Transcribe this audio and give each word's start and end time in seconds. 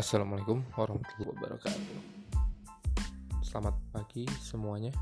Assalamualaikum 0.00 0.64
warahmatullahi 0.80 1.28
wabarakatuh. 1.28 1.96
Selamat 3.44 3.76
pagi 3.92 4.24
semuanya. 4.40 4.96